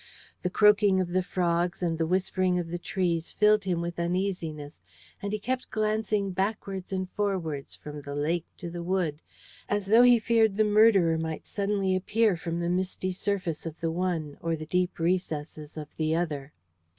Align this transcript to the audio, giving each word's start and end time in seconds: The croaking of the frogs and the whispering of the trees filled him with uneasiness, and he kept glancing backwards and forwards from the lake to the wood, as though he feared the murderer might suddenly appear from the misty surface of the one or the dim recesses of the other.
The 0.41 0.49
croaking 0.49 0.99
of 0.99 1.09
the 1.09 1.21
frogs 1.21 1.83
and 1.83 1.99
the 1.99 2.07
whispering 2.07 2.57
of 2.57 2.69
the 2.69 2.79
trees 2.79 3.31
filled 3.33 3.65
him 3.65 3.81
with 3.81 3.99
uneasiness, 3.99 4.79
and 5.21 5.31
he 5.31 5.37
kept 5.37 5.69
glancing 5.69 6.31
backwards 6.31 6.91
and 6.91 7.07
forwards 7.11 7.75
from 7.75 8.01
the 8.01 8.15
lake 8.15 8.47
to 8.57 8.71
the 8.71 8.81
wood, 8.81 9.21
as 9.69 9.85
though 9.85 10.01
he 10.01 10.17
feared 10.17 10.57
the 10.57 10.63
murderer 10.63 11.19
might 11.19 11.45
suddenly 11.45 11.95
appear 11.95 12.35
from 12.35 12.59
the 12.61 12.67
misty 12.69 13.11
surface 13.11 13.67
of 13.67 13.79
the 13.79 13.91
one 13.91 14.39
or 14.41 14.55
the 14.55 14.65
dim 14.65 14.89
recesses 14.97 15.77
of 15.77 15.93
the 15.97 16.15
other. 16.15 16.51